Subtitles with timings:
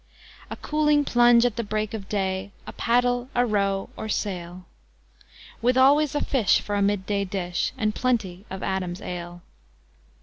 [0.49, 4.65] A cooling plunge at the break of day, A paddle, a row, or sail,
[5.61, 9.43] With always a fish for a mid day dish, And plenty of Adam's ale.